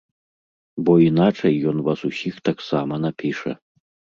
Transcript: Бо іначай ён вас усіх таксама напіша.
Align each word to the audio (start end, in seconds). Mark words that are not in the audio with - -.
Бо 0.87 0.95
іначай 1.09 1.55
ён 1.73 1.77
вас 1.91 1.99
усіх 2.11 2.35
таксама 2.51 2.93
напіша. 3.07 3.51